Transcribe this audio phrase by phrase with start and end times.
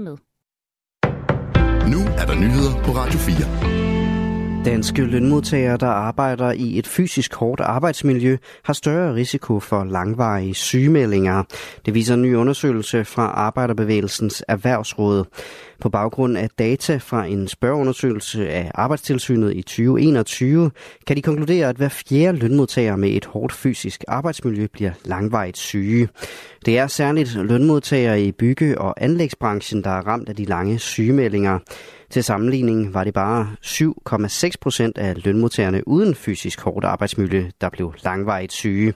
[0.00, 0.16] med.
[1.92, 4.03] Nu er der nyheder på Radio 4.
[4.64, 11.42] Danske lønmodtagere, der arbejder i et fysisk hårdt arbejdsmiljø, har større risiko for langvarige sygemeldinger.
[11.86, 15.24] Det viser en ny undersøgelse fra Arbejderbevægelsens Erhvervsråd.
[15.80, 20.70] På baggrund af data fra en spørgeundersøgelse af Arbejdstilsynet i 2021,
[21.06, 26.08] kan de konkludere, at hver fjerde lønmodtager med et hårdt fysisk arbejdsmiljø bliver langvarigt syge.
[26.66, 31.58] Det er særligt lønmodtagere i bygge- og anlægsbranchen, der er ramt af de lange sygemeldinger.
[32.14, 37.94] Til sammenligning var det bare 7,6 procent af lønmodtagerne uden fysisk hårdt arbejdsmiljø, der blev
[38.04, 38.94] langvarigt syge.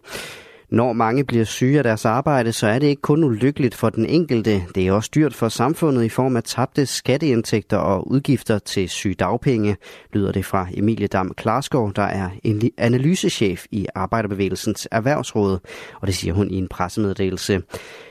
[0.71, 4.07] Når mange bliver syge af deres arbejde, så er det ikke kun ulykkeligt for den
[4.07, 4.65] enkelte.
[4.75, 9.77] Det er også dyrt for samfundet i form af tabte skatteindtægter og udgifter til sygedagpenge,
[10.13, 12.31] lyder det fra Emilie Dam Klarskov, der er
[12.79, 15.59] analysechef i Arbejderbevægelsens Erhvervsråd,
[16.01, 17.63] og det siger hun i en pressemeddelelse.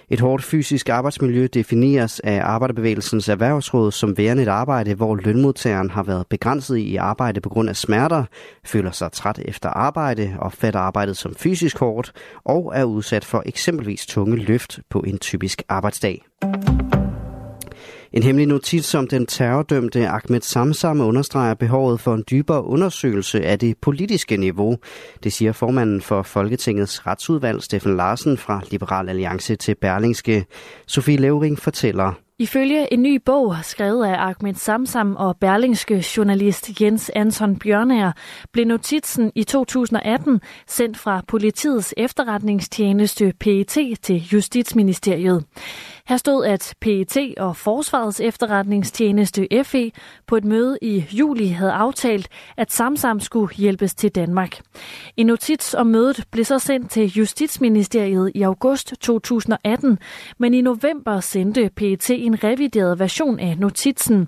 [0.10, 6.04] Et hårdt fysisk arbejdsmiljø defineres af Arbejderbevægelsens Erhvervsråd som værende et arbejde, hvor lønmodtageren har
[6.04, 8.24] været begrænset i arbejde på grund af smerter,
[8.66, 12.12] føler sig træt efter arbejde, opfatter arbejdet som fysisk hårdt
[12.46, 16.26] og er udsat for eksempelvis tunge løft på en typisk arbejdsdag.
[18.14, 23.60] En hemmelig notits om den terrordømte Ahmed Samsam understreger behovet for en dybere undersøgelse af
[23.60, 24.78] det politiske niveau.
[25.24, 30.46] Det siger formanden for Folketingets retsudvalg, Steffen Larsen fra Liberal Alliance til Berlingske.
[30.88, 32.14] Sofie Levering fortæller.
[32.40, 38.12] Ifølge en ny bog, skrevet af Ahmed Samsam og berlingske journalist Jens Anton Bjørnær,
[38.52, 45.44] blev notitsen i 2018 sendt fra politiets efterretningstjeneste PET til Justitsministeriet.
[46.08, 49.92] Her stod, at PET og Forsvarets efterretningstjeneste FE
[50.28, 52.28] på et møde i juli havde aftalt,
[52.58, 54.60] at Samsam skulle hjælpes til Danmark.
[55.18, 60.00] En notits om mødet blev så sendt til Justitsministeriet i august 2018,
[60.38, 64.28] men i november sendte PET en revideret version af notitsen.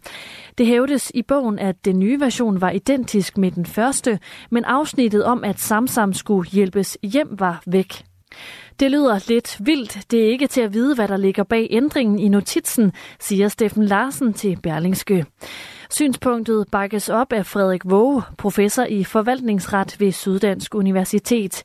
[0.58, 5.24] Det hævdes i bogen, at den nye version var identisk med den første, men afsnittet
[5.24, 8.04] om, at Samsam skulle hjælpes hjem, var væk.
[8.80, 10.12] Det lyder lidt vildt.
[10.12, 13.86] Det er ikke til at vide, hvad der ligger bag ændringen i notitsen, siger Steffen
[13.86, 15.26] Larsen til Berlingske.
[15.92, 21.64] Synspunktet bakkes op af Frederik Våge, professor i forvaltningsret ved Syddansk Universitet.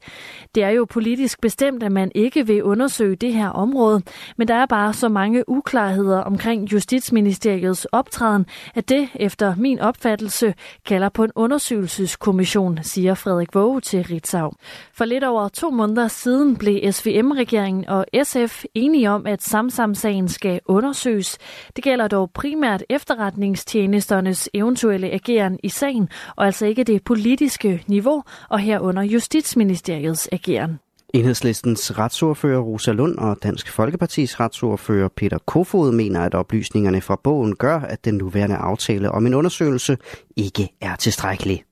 [0.55, 4.03] Det er jo politisk bestemt, at man ikke vil undersøge det her område,
[4.37, 10.55] men der er bare så mange uklarheder omkring Justitsministeriets optræden, at det, efter min opfattelse,
[10.87, 14.53] kalder på en undersøgelseskommission, siger Frederik Våge til Ritzau.
[14.95, 20.61] For lidt over to måneder siden blev SVM-regeringen og SF enige om, at Samsam-sagen skal
[20.67, 21.39] undersøges.
[21.77, 27.85] Det gælder dog primært efterretningstjenester ministernes eventuelle ageren i sagen, og altså ikke det politiske
[27.87, 30.79] niveau, og herunder Justitsministeriets ageren.
[31.15, 37.57] Enhedslistens retsordfører Rosa Lund og Dansk Folkepartis retsordfører Peter Kofod mener, at oplysningerne fra bogen
[37.57, 39.97] gør, at den nuværende aftale om en undersøgelse
[40.37, 41.65] ikke er tilstrækkelig.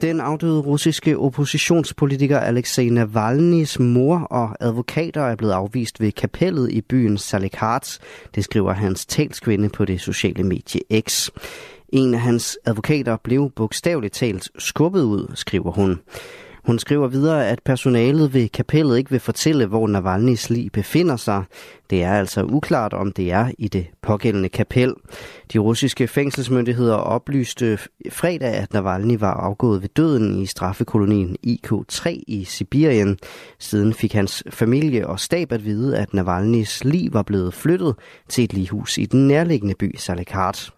[0.00, 6.80] Den afdøde russiske oppositionspolitiker Alexei Navalny's mor og advokater er blevet afvist ved kapellet i
[6.80, 7.98] byen Salikhard.
[8.34, 11.28] Det skriver hans talskvinde på det sociale medie X.
[11.88, 15.98] En af hans advokater blev bogstaveligt talt skubbet ud, skriver hun.
[16.66, 21.44] Hun skriver videre, at personalet ved kapellet ikke vil fortælle, hvor Navalny's lig befinder sig.
[21.90, 24.94] Det er altså uklart, om det er i det pågældende kapel.
[25.52, 27.78] De russiske fængselsmyndigheder oplyste
[28.10, 33.18] fredag, at Navalny var afgået ved døden i straffekolonien IK3 i Sibirien.
[33.58, 37.94] Siden fik hans familie og stab at vide, at Navalny's lig var blevet flyttet
[38.28, 40.72] til et lighus i den nærliggende by Salekart.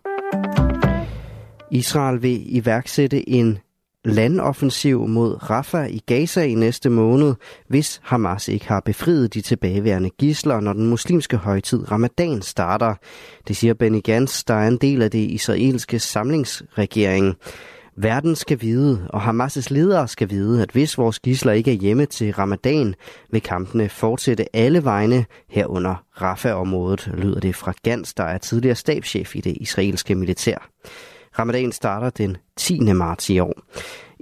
[1.70, 3.58] Israel vil iværksætte en
[4.04, 7.34] landoffensiv mod Rafah i Gaza i næste måned,
[7.68, 12.94] hvis Hamas ikke har befriet de tilbageværende gisler, når den muslimske højtid Ramadan starter.
[13.48, 17.36] Det siger Benny Gantz, der er en del af det israelske samlingsregering.
[17.96, 22.06] Verden skal vide, og Hamas' ledere skal vide, at hvis vores gisler ikke er hjemme
[22.06, 22.94] til ramadan,
[23.32, 29.36] vil kampene fortsætte alle vegne herunder Rafah-området, lyder det fra Gans, der er tidligere stabschef
[29.36, 30.68] i det israelske militær.
[31.38, 32.80] Ramadan starter den 10.
[32.80, 33.62] marts i år.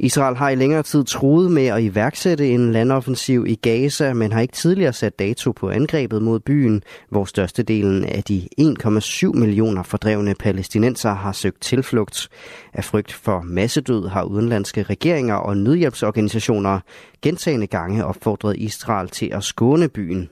[0.02, 4.40] Israel har i længere tid troet med at iværksætte en landoffensiv i Gaza, men har
[4.40, 10.34] ikke tidligere sat dato på angrebet mod byen, hvor størstedelen af de 1,7 millioner fordrevne
[10.34, 12.28] palæstinenser har søgt tilflugt.
[12.72, 16.80] Af frygt for massedød har udenlandske regeringer og nødhjælpsorganisationer
[17.22, 20.28] gentagende gange opfordret Israel til at skåne byen.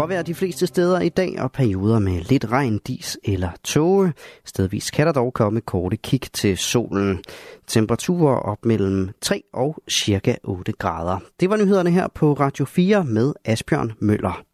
[0.00, 4.12] Gråvejr de fleste steder i dag, og perioder med lidt regn, dis eller tåge.
[4.44, 7.20] Stedvis kan der dog komme korte kig til solen.
[7.66, 11.18] Temperaturer op mellem 3 og cirka 8 grader.
[11.40, 14.49] Det var nyhederne her på Radio 4 med Asbjørn Møller.